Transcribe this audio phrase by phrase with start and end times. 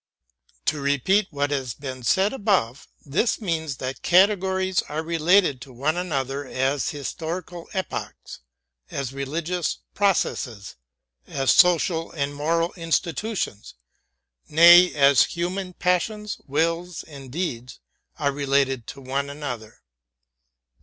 [0.65, 5.71] To repeat what has been said above, this means that cate gories are related to
[5.71, 8.39] one another as historical epochs,
[8.89, 10.75] as religious processes,
[11.27, 13.75] as social and moral institutions,
[14.49, 17.79] nay, as human passions, wills, and deeds
[18.17, 19.83] are related to one another.